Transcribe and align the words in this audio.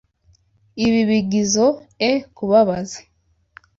Ibi 0.85 1.01
bigizoe 1.09 1.67
kubabaza. 2.35 2.99